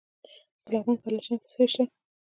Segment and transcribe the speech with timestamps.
[0.63, 1.83] د لغمان په علیشنګ کې څه شی شته؟